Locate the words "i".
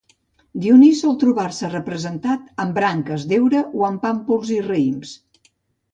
4.57-4.63